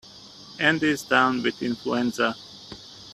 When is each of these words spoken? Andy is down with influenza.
Andy 0.59 0.87
is 0.87 1.03
down 1.03 1.43
with 1.43 1.61
influenza. 1.61 2.35